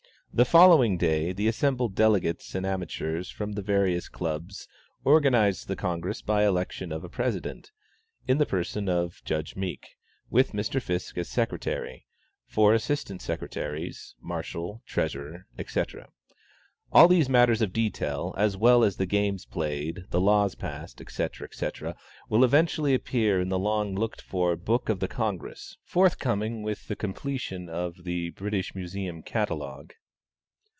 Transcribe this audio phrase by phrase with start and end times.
[0.33, 4.65] The following day, the assembled delegates and amateurs from the various clubs,
[5.03, 7.71] organized the Congress by the election of a president,
[8.29, 9.97] in the person of Judge Meek,
[10.29, 10.81] with Mr.
[10.81, 12.05] Fiske as secretary,
[12.47, 16.07] four assistant secretaries, marshals, treasurer, etc.
[16.93, 21.45] All these matters of detail, as well as the games played, the laws passed, etc.,
[21.45, 21.93] etc.,
[22.29, 26.95] will eventually appear in the long looked for "Book of the Congress," forthcoming with the
[26.95, 29.91] completion of the "British Museum Catalogue."